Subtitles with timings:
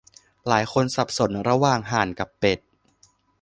[0.47, 2.59] หลายคนสับสนระหว่างห่านกับเป็ด